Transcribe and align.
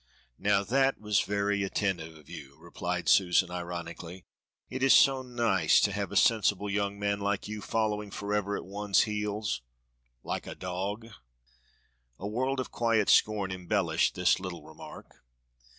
"Now 0.39 0.63
that 0.63 0.99
was 0.99 1.19
very 1.19 1.61
attentive 1.61 2.17
of 2.17 2.27
you," 2.27 2.57
replied 2.59 3.07
Susan 3.07 3.51
ironically. 3.51 4.25
"It 4.67 4.81
is 4.81 4.95
so 4.95 5.21
nice 5.21 5.79
to 5.81 5.91
have 5.91 6.11
a 6.11 6.15
sensible 6.15 6.71
young 6.71 6.97
man 6.97 7.19
like 7.19 7.47
you 7.47 7.61
following 7.61 8.09
forever 8.09 8.57
at 8.57 8.65
one's 8.65 9.01
heels 9.01 9.61
like 10.23 10.47
a 10.47 10.55
dog." 10.55 11.05
A 12.17 12.27
world 12.27 12.59
of 12.59 12.71
quiet 12.71 13.09
scorn 13.09 13.51
embellished 13.51 14.15
this 14.15 14.39
little 14.39 14.63
remark. 14.63 15.23